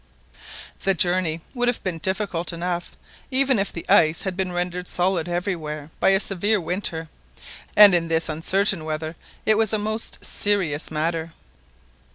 The 0.81 0.95
journey 0.95 1.41
would 1.53 1.67
have 1.67 1.83
been 1.83 1.99
difficult 1.99 2.51
enough, 2.51 2.97
even 3.29 3.59
if 3.59 3.71
the 3.71 3.87
ice 3.87 4.23
had 4.23 4.35
been 4.35 4.51
rendered 4.51 4.87
solid 4.87 5.29
everywhere 5.29 5.91
by 5.99 6.09
a 6.09 6.19
severe 6.19 6.59
winter, 6.59 7.07
and 7.77 7.93
in 7.93 8.07
this 8.07 8.27
uncertain 8.27 8.83
weather 8.83 9.15
it 9.45 9.59
was 9.59 9.73
a 9.73 9.77
most 9.77 10.25
serious 10.25 10.89
matter. 10.89 11.33